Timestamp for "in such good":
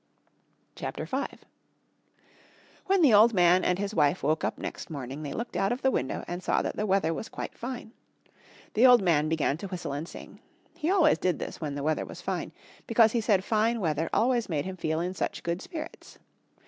14.99-15.61